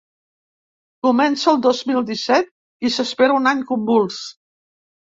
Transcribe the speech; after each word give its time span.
Comença 1.07 1.45
el 1.53 1.61
dos 1.67 1.83
mil 1.91 2.01
disset 2.09 2.51
i 2.91 2.95
s’espera 2.97 3.39
un 3.43 3.53
any 3.55 3.65
convuls. 3.71 4.25